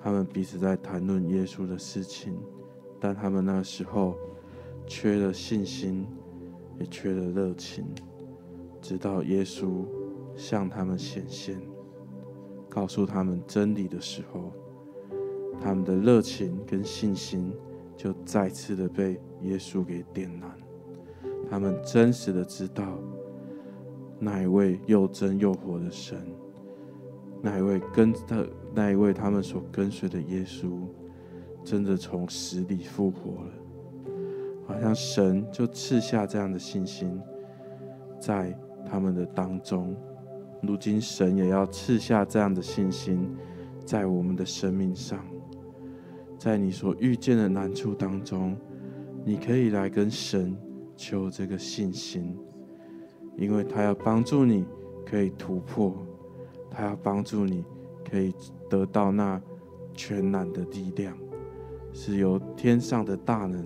[0.00, 2.38] 他们彼此在谈论耶稣的事情，
[3.00, 4.14] 但他们那时候
[4.86, 6.06] 缺了信心，
[6.78, 7.84] 也缺了热情。
[8.80, 9.84] 直到耶稣
[10.36, 11.60] 向他们显现，
[12.68, 14.52] 告诉他们真理的时候，
[15.60, 17.52] 他们的热情跟信心
[17.96, 20.50] 就再次的被耶稣给点燃。
[21.48, 22.98] 他们真实的知道，
[24.18, 26.18] 那一位又真又活的神，
[27.40, 30.80] 那一位跟的那一位他们所跟随的耶稣，
[31.62, 33.52] 真的从死里复活了。
[34.66, 37.20] 好像神就赐下这样的信心，
[38.18, 39.94] 在他们的当中。
[40.64, 43.28] 如今神也要赐下这样的信心，
[43.84, 45.24] 在我们的生命上，
[46.38, 48.56] 在你所遇见的难处当中，
[49.24, 50.56] 你可以来跟神
[50.96, 52.36] 求这个信心，
[53.36, 54.64] 因为他要帮助你
[55.04, 55.96] 可以突破，
[56.70, 57.64] 他要帮助你
[58.08, 58.34] 可以
[58.68, 59.40] 得到那
[59.94, 61.16] 全然的力量，
[61.92, 63.64] 是由天上的大能。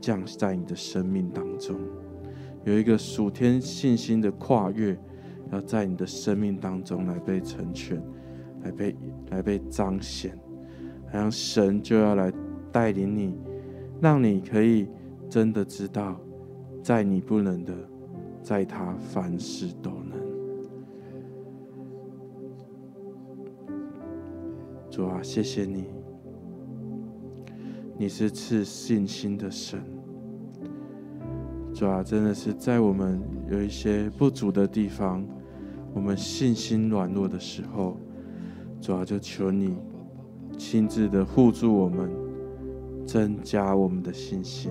[0.00, 1.76] 降在你的生命当中，
[2.62, 4.96] 有一个属天信心的跨越，
[5.50, 8.02] 要在你的生命当中来被成全，
[8.62, 8.96] 来被
[9.30, 10.38] 来被彰显，
[11.06, 12.32] 好像神就要来
[12.70, 13.38] 带领你，
[14.00, 14.88] 让你可以
[15.28, 16.20] 真的知道，
[16.82, 17.74] 在你不能的，
[18.42, 20.18] 在他凡事都能。
[24.90, 25.84] 主啊，谢谢你。
[27.96, 29.80] 你是赐信心的神，
[31.74, 33.20] 主啊，真的是在我们
[33.50, 35.26] 有一些不足的地方，
[35.98, 37.96] 我们信心软弱的时候，
[38.80, 39.74] 主要，就求你
[40.56, 42.08] 亲自的护住我们，
[43.04, 44.70] 增加我们的信心，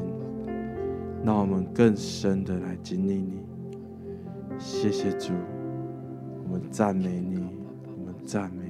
[1.25, 3.41] 让我们更深的来经历你。
[4.57, 5.34] 谢谢主，
[6.45, 7.43] 我们赞美你，
[7.99, 8.66] 我们赞美。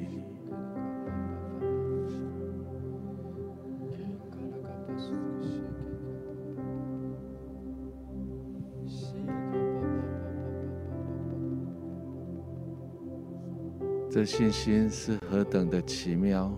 [14.09, 16.51] 这信心是何等的奇妙！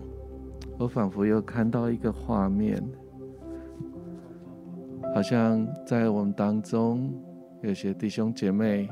[0.78, 2.82] 我仿佛又看到一个画面，
[5.14, 7.12] 好像在我们当中
[7.60, 8.88] 有些弟兄姐妹，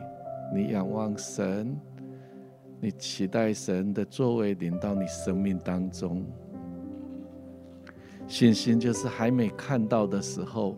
[0.52, 1.74] 你仰望神，
[2.80, 6.26] 你期待神的作为临到你生命当中。
[8.26, 10.76] 信心就是还没看到的时候，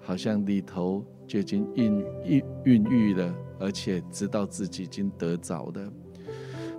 [0.00, 5.92] 好像里头就已经孕孕孕育了，而且知道自己已经得着了。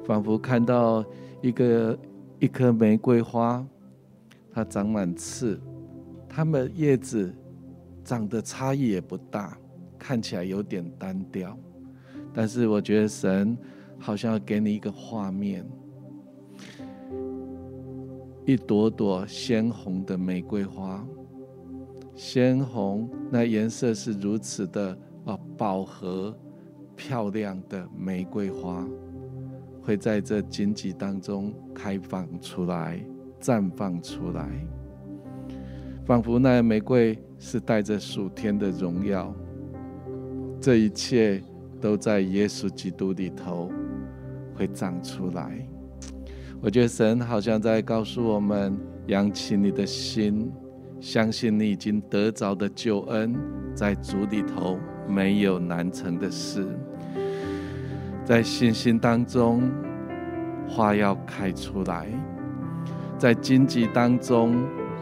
[0.09, 1.05] 仿佛看到
[1.39, 1.95] 一个
[2.39, 3.63] 一颗玫瑰花，
[4.51, 5.61] 它长满刺，
[6.27, 7.31] 它们叶子
[8.03, 9.55] 长得差异也不大，
[9.99, 11.55] 看起来有点单调。
[12.33, 13.55] 但是我觉得神
[13.99, 15.63] 好像要给你一个画面，
[18.47, 21.05] 一朵朵鲜红的玫瑰花，
[22.15, 26.35] 鲜红那颜色是如此的啊饱和
[26.95, 28.83] 漂亮的玫瑰花。
[29.81, 32.99] 会在这荆棘当中开放出来，
[33.41, 34.47] 绽放出来，
[36.05, 39.33] 仿佛那玫瑰是带着属天的荣耀。
[40.61, 41.41] 这一切
[41.79, 43.71] 都在耶稣基督里头
[44.53, 45.65] 会长出来。
[46.61, 48.77] 我觉得神好像在告诉我们：
[49.07, 50.51] 扬起你的心，
[50.99, 53.33] 相信你已经得着的救恩，
[53.73, 54.77] 在主里头
[55.07, 56.67] 没有难成的事。
[58.29, 59.71] 在信心当中，
[60.67, 62.05] 花要开出来；
[63.17, 64.53] 在荆棘当中，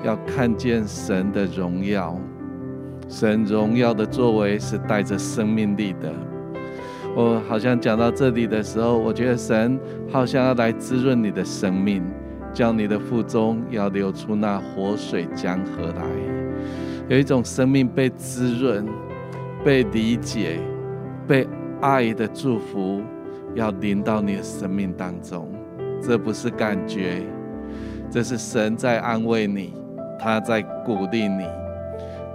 [0.02, 2.18] 要看见神的荣耀。
[3.10, 6.10] 神荣耀的作为是带着生命力的。
[7.18, 9.78] 我好像讲到这里的时候，我觉得神
[10.10, 12.02] 好像要来滋润你的生命，
[12.54, 16.06] 叫你的腹中要流出那活水江河来。
[17.10, 18.88] 有一种生命被滋润、
[19.66, 20.62] 被理解、
[21.28, 21.46] 被
[21.82, 23.02] 爱的祝福。
[23.58, 25.50] 要临到你的生命当中，
[26.00, 27.24] 这不是感觉，
[28.10, 29.74] 这是神在安慰你，
[30.20, 31.44] 他在鼓励你，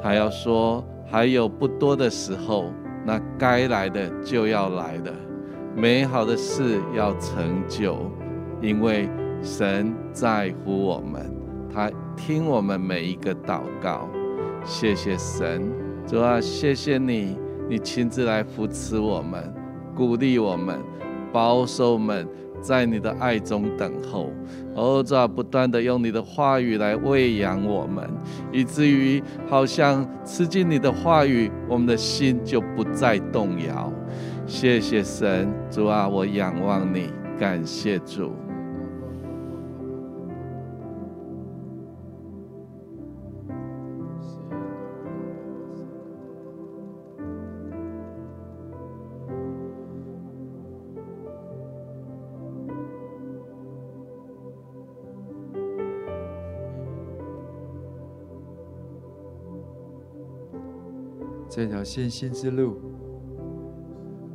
[0.03, 2.73] 他要说还有不多的时候，
[3.07, 5.13] 那该来的就要来了，
[5.77, 8.11] 美好的事要成就，
[8.61, 9.09] 因为
[9.45, 11.33] 神在乎我们，
[11.73, 14.09] 他听我们每一个祷告。
[14.65, 15.73] 谢谢神，
[16.05, 19.55] 主啊，谢谢你，你亲自来扶持我们，
[19.95, 20.81] 鼓励我们。
[21.33, 22.29] 保守们
[22.61, 24.31] 在你的爱中等候，
[24.75, 28.09] 哦，主啊，不断的用你的话语来喂养我们，
[28.53, 33.93] 以至于好像吃进你的话语，我们的心就不再动摇。
[34.47, 38.33] 谢谢神，主啊，我仰望你，感谢主。
[61.55, 62.81] 这条信心之路，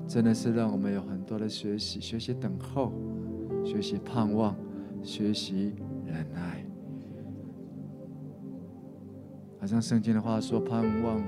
[0.08, 2.94] 真的是让我们有很多的学习，学习等候，
[3.66, 4.56] 学习盼望，
[5.02, 5.74] 学习
[6.06, 6.64] 忍耐。
[9.60, 11.20] 好像圣经的话说：“盼望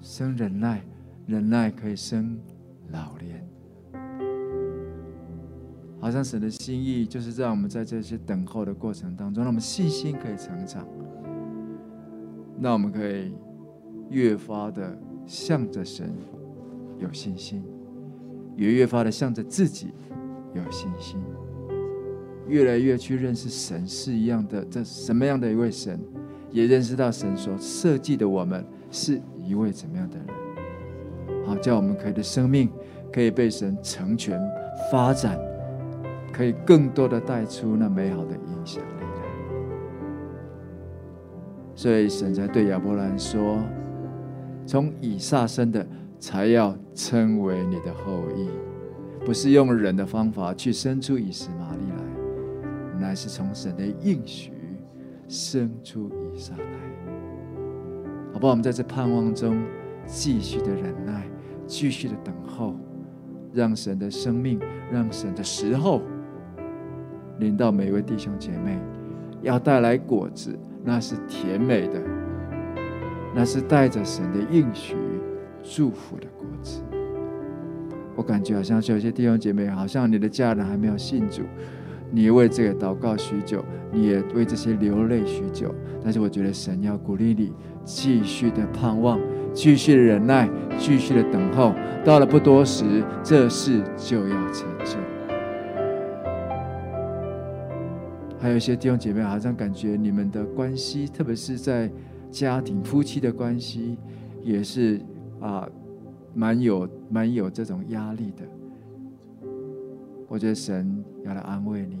[0.00, 0.82] 生忍耐，
[1.26, 2.38] 忍耐可以生
[2.90, 3.46] 老练。”
[6.00, 10.88] 好像神的心意就是让我们在这些等候的过程当中，让我们信心可以成长，
[12.58, 13.34] 那我们可以
[14.10, 16.12] 越发的向着神
[16.98, 17.64] 有信心，
[18.56, 19.94] 也越发的向着自己
[20.52, 21.18] 有信心，
[22.46, 25.98] 越来越去认识神是一样的，这什么样的一位神，
[26.50, 30.26] 也认识到神所设计的我们是一位怎么样的人，
[31.46, 32.68] 好，叫我们可以的生命
[33.10, 34.38] 可以被神成全
[34.92, 35.38] 发展。
[36.32, 39.22] 可以更多的带出那美好的影响力来，
[41.74, 43.58] 所以神才对亚伯兰说
[44.70, 45.84] ：“从以撒生的
[46.20, 48.48] 才要称为你的后裔，
[49.24, 54.52] 不是用人的方法去生出以实玛利来，乃是从神的应许
[55.26, 56.64] 生出以撒来。”
[58.32, 58.52] 好不好？
[58.52, 59.60] 我们在这盼望中
[60.06, 61.28] 继续的忍耐，
[61.66, 62.76] 继续的等候，
[63.52, 64.60] 让神的生命，
[64.92, 66.00] 让神的时候。
[67.40, 68.78] 临到每一位弟兄姐妹，
[69.42, 72.00] 要带来果子，那是甜美的，
[73.34, 74.96] 那是带着神的应许、
[75.62, 76.80] 祝福的果子。
[78.16, 81.42] 我感觉好像有些弟兄姐妹，好像你的家人还没有信主，
[82.10, 85.74] 你为这个祷告许久，你也为这些流泪许久。
[86.02, 87.52] 但是我觉得神要鼓励你，
[87.84, 89.18] 继续的盼望，
[89.54, 91.72] 继续的忍耐，继续的等候。
[92.04, 94.96] 到了不多时，这事就要成就。
[98.38, 101.90] 还有一些弟兄姐妹，好像感觉你们的关系，特别是在
[102.30, 103.98] 家庭夫妻的关系，
[104.42, 105.00] 也是
[105.40, 105.68] 啊，
[106.34, 108.44] 蛮有蛮有这种压力的。
[110.28, 111.98] 我觉得神要来安慰你，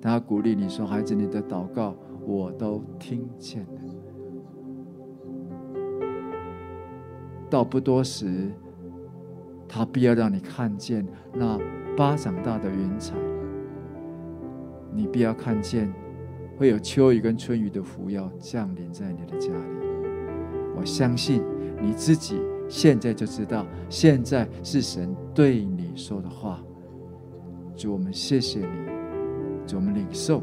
[0.00, 3.80] 他鼓励你说：“孩子，你的祷告我都听见了。
[7.50, 8.50] 到不多时，
[9.68, 11.58] 他必要让你看见那
[11.96, 13.14] 巴掌大的云彩。”
[14.94, 15.92] 你必要看见，
[16.56, 19.86] 会有秋雨跟春雨的福要降临在你的家里。
[20.76, 21.42] 我相信
[21.80, 26.62] 你自己现在就知道，现在是神对你说的话。
[27.76, 28.66] 主，我们谢谢你，
[29.66, 30.40] 主，我们领受，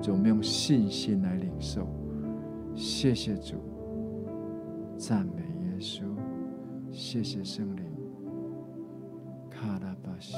[0.00, 1.86] 主，我们用信心来领受。
[2.74, 3.56] 谢谢主，
[4.96, 6.02] 赞美耶稣，
[6.90, 7.84] 谢谢圣灵。
[9.50, 10.34] 卡拉巴西。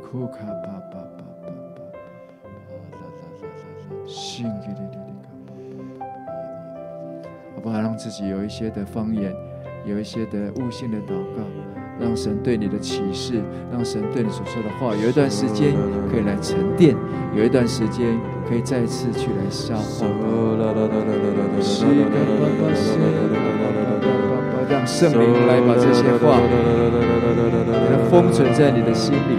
[0.00, 1.25] 呼卡巴巴巴，
[4.06, 6.04] 啦啦，心给你的卡巴巴巴，
[7.56, 7.80] 好不好？
[7.80, 9.34] 让自己有一些的方言，
[9.84, 11.42] 有一些的悟性的祷告，
[12.00, 13.42] 让神对你的启示，
[13.72, 15.74] 让神对你所说的话，有一段时间
[16.10, 16.96] 可以来沉淀，
[17.34, 18.16] 有一段时间
[18.48, 20.06] 可以再次去来消化。
[24.68, 29.38] 让圣灵来把这些话，给它封存在你的心里。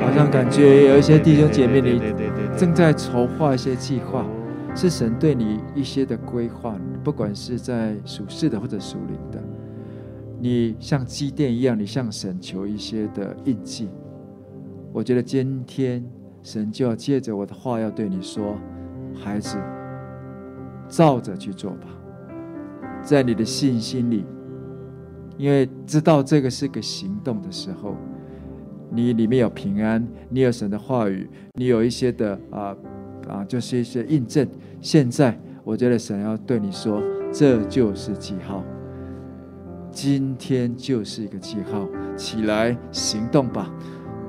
[0.00, 2.41] 好像感觉有一些弟兄姐妹你。
[2.56, 4.24] 正在筹划一些计划，
[4.74, 9.42] 是神对你一些的规划，不管是在属世的或者属灵的，
[10.38, 13.88] 你像基甸一样，你向神求一些的印记。
[14.92, 16.04] 我觉得今天
[16.42, 18.56] 神就要借着我的话要对你说，
[19.14, 19.56] 孩子，
[20.88, 21.88] 照着去做吧，
[23.02, 24.24] 在你的信心里，
[25.36, 27.96] 因为知道这个是个行动的时候。
[28.94, 32.76] 你里面有平安，你有神的话语，你有一些的啊
[33.26, 34.46] 啊，就是一些印证。
[34.80, 38.62] 现在我觉得神要对你说，这就是记号，
[39.90, 43.72] 今天就是一个记号，起来行动吧！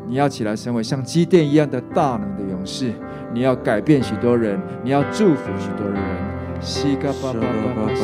[0.07, 2.93] 你要起来成为像基甸一样的大能的勇士，
[3.33, 6.42] 你要改变许多人，你要祝福许多人。
[6.63, 7.95] Sika papa papa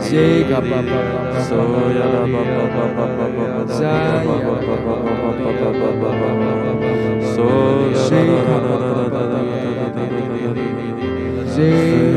[0.00, 6.90] Sika papa papa Soya la papa papa papa Zaya papa papa papa papa
[7.34, 10.14] Soya la papa papa papa
[11.46, 12.14] Zaya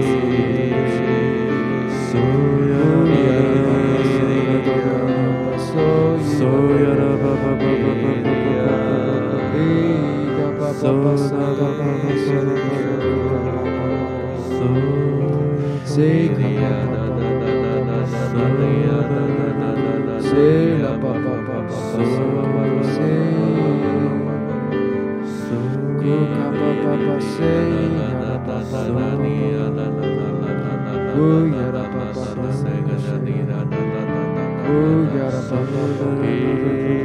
[34.65, 37.02] Ooh, yeah,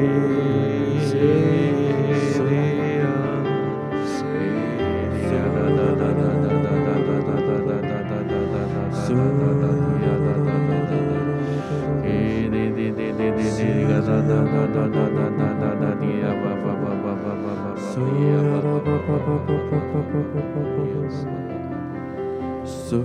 [22.88, 23.02] So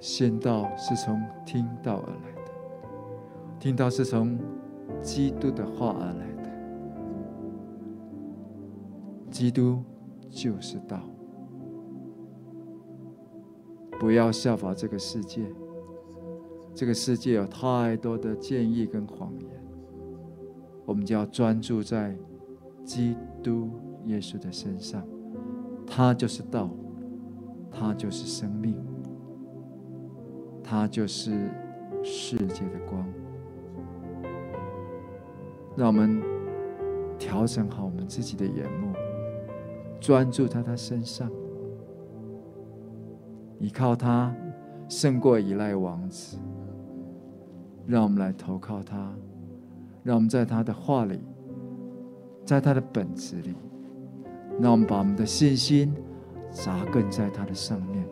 [0.00, 2.50] 先道是从听道而来的，
[3.58, 4.38] 听道是从
[5.02, 6.50] 基督的话而来的，
[9.30, 9.82] 基督
[10.30, 10.98] 就是道。
[13.98, 15.44] 不要效法这个世界，
[16.74, 19.50] 这个世界有太多的建议跟谎言，
[20.86, 22.16] 我们就要专注在
[22.82, 23.68] 基督
[24.06, 25.06] 耶稣的身上，
[25.86, 26.70] 他就是道，
[27.70, 28.74] 他就是生命。
[30.70, 31.32] 他就是
[32.00, 33.04] 世界的光，
[35.76, 36.22] 让我们
[37.18, 38.92] 调整好我们自己的眼目，
[39.98, 41.28] 专注在他身上，
[43.58, 44.32] 依靠他
[44.88, 46.38] 胜过依赖王子。
[47.84, 49.12] 让我们来投靠他，
[50.04, 51.18] 让我们在他的话里，
[52.46, 53.56] 在他的本质里，
[54.60, 55.92] 让我们把我们的信心
[56.52, 58.06] 扎根在他的上面。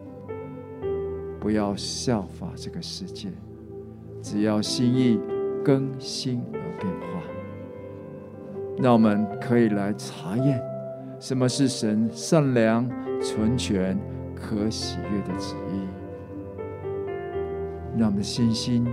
[1.49, 3.31] 不要效法这个世界，
[4.21, 5.19] 只要心意
[5.65, 7.23] 更新而变化。
[8.77, 10.63] 让我们可以来查验
[11.19, 12.87] 什么是神善良、
[13.23, 13.99] 纯全、
[14.37, 15.89] 可喜悦的旨意。
[17.97, 18.87] 让我们的信心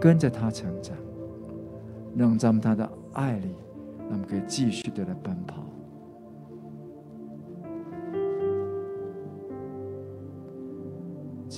[0.00, 0.96] 跟着他成长，
[2.16, 3.54] 让咱们他的爱里，
[4.08, 5.62] 让我们可以继续的来奔跑。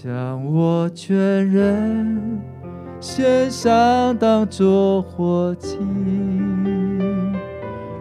[0.04, 1.16] 将我全
[1.50, 2.38] 人
[3.00, 5.78] 献上，当作活祭，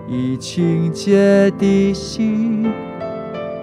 [0.10, 2.70] 以清洁的心，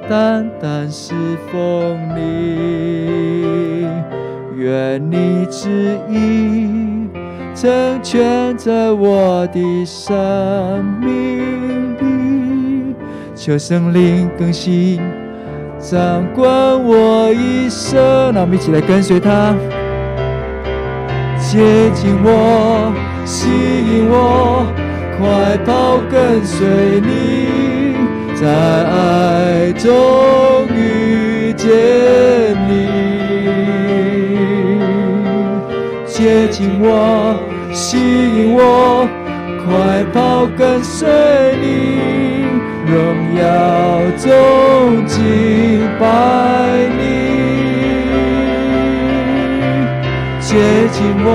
[0.08, 1.12] 单单侍
[1.52, 3.86] 奉你。
[4.56, 7.10] 愿你旨意
[7.54, 12.94] 成全在我的生命里，
[13.34, 14.98] 求圣灵更新。
[15.80, 16.44] 掌管
[16.84, 19.54] 我一生，那我们一起来跟随他，
[21.38, 22.92] 接近我，
[23.24, 24.66] 吸引我，
[25.18, 27.96] 快跑跟随你，
[28.38, 31.70] 在爱中遇见
[32.68, 32.86] 你，
[36.06, 37.34] 接近我，
[37.72, 39.08] 吸引我，
[39.64, 41.08] 快跑跟随
[41.62, 42.69] 你。
[42.90, 47.00] 荣耀中敬拜你
[50.40, 50.56] 接
[50.90, 51.28] 近我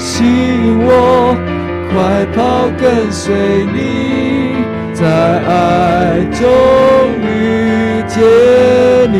[0.00, 1.36] 吸引我
[1.92, 4.56] 快跑跟随你
[4.92, 5.06] 在
[5.46, 6.42] 爱中
[7.22, 8.18] 遇见
[9.12, 9.14] 你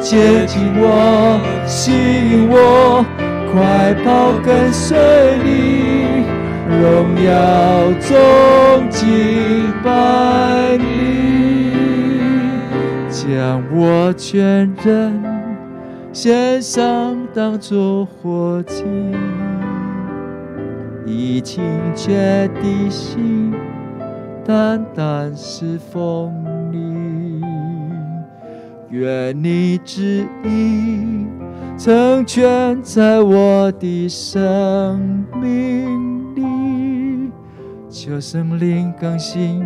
[0.00, 3.04] 接近我吸引我
[3.52, 4.96] 快跑跟随
[5.44, 6.39] 你
[6.80, 11.72] 荣耀中敬拜你，
[13.10, 15.22] 将我全人
[16.10, 18.84] 献上，当作活祭。
[21.04, 21.62] 以清
[21.94, 23.52] 洁的心，
[24.42, 26.32] 单单侍奉
[26.72, 27.42] 你。
[28.88, 31.26] 愿你旨意
[31.82, 37.32] 成全在我的生命里，
[37.88, 39.64] 求圣灵更新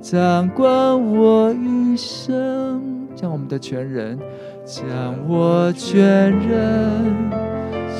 [0.00, 0.64] 掌管
[1.12, 2.80] 我一生，
[3.16, 4.16] 将我们的全人，
[4.64, 7.12] 将我全人。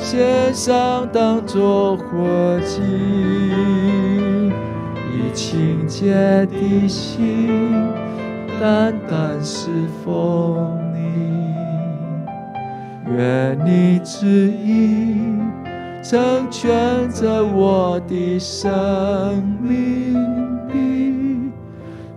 [0.01, 2.81] 献上当作活祭，
[5.11, 6.13] 以清洁
[6.45, 7.73] 的心，
[8.61, 9.67] 单单侍
[10.05, 10.84] 奉。
[13.07, 15.17] 愿你旨意
[16.03, 20.13] 成全在我的生命
[20.69, 21.51] 里，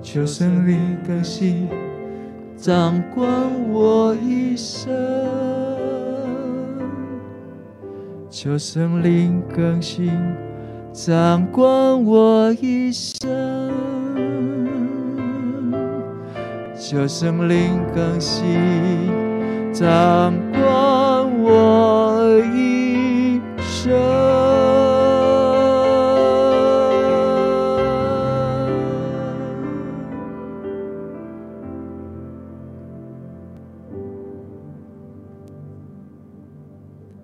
[0.02, 1.68] 求圣灵更新
[2.56, 3.28] 掌管
[3.70, 4.88] 我一生。
[8.30, 10.12] 求圣灵更新，
[10.92, 11.66] 掌管
[12.04, 13.28] 我一生；
[16.78, 18.44] 求圣灵更新，
[19.72, 23.92] 掌管我一生。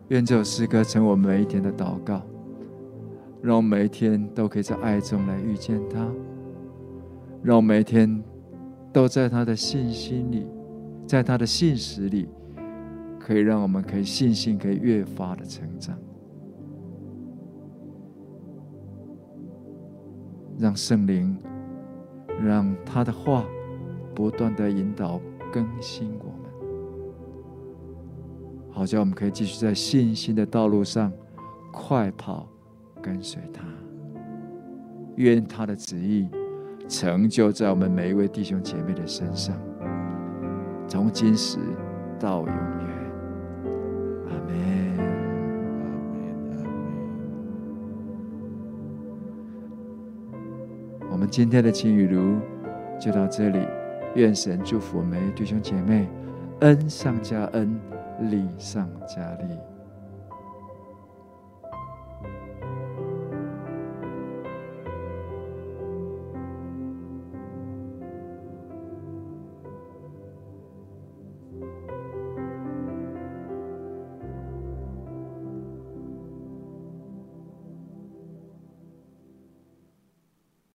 [0.08, 2.22] 愿这首诗歌成我每一天的祷告，
[3.42, 6.06] 让我每一天都可以在爱中来遇见他，
[7.42, 8.22] 让我每一天
[8.92, 10.46] 都在他的信心里，
[11.06, 12.28] 在他的信实里，
[13.20, 15.96] 可以让我们可以信心可以越发的成长，
[20.58, 21.36] 让圣灵，
[22.42, 23.44] 让他的话
[24.14, 25.20] 不断的引导
[25.52, 26.34] 更新我们。
[28.70, 31.12] 好叫我们可以继续在信心的道路上
[31.72, 32.48] 快跑，
[33.00, 33.62] 跟随他。
[35.16, 36.28] 愿他的旨意
[36.88, 39.56] 成就在我们每一位弟兄姐妹的身上，
[40.86, 41.58] 从今时
[42.18, 42.54] 到永远。
[44.28, 44.52] 阿门。
[51.10, 52.38] 我们今天的青雨炉
[53.00, 53.66] 就到这里，
[54.14, 56.08] 愿神祝福我们弟兄姐妹，
[56.60, 57.80] 恩上加恩。
[58.30, 59.73] 利上加利。